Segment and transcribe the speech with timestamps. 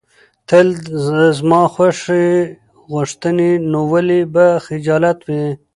[0.49, 0.87] تل د
[1.37, 2.27] زما خوښي
[2.91, 5.45] غوښتې، نو ولې به خجالت وې.